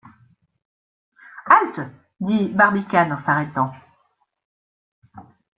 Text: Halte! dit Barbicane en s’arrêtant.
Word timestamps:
Halte! 1.45 1.87
dit 2.21 2.47
Barbicane 2.49 3.11
en 3.11 3.23
s’arrêtant. 3.23 3.71